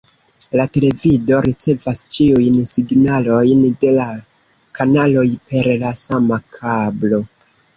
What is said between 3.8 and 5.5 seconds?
de la kanaloj